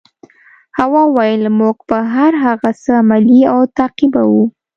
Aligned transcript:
هوا 0.77 1.03
وویل 1.07 1.43
موږ 1.59 1.77
به 1.89 1.99
هر 2.15 2.33
هغه 2.45 2.69
څه 2.81 2.91
عملي 3.01 3.41
او 3.53 3.59
تعقیبوو. 3.77 4.43